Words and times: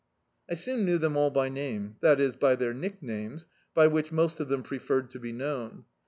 I 0.49 0.55
soon 0.55 0.83
knew 0.83 0.97
them 0.97 1.15
all 1.15 1.29
by 1.29 1.47
name, 1.49 1.97
that 2.01 2.19
is, 2.19 2.35
by 2.35 2.55
their 2.55 2.73
nicknames, 2.73 3.45
by 3.75 3.85
which 3.85 4.11
most 4.11 4.39
of 4.39 4.47
them 4.47 4.63
preferred 4.63 5.11
to 5.11 5.19
be 5.19 5.31
known. 5.31 5.85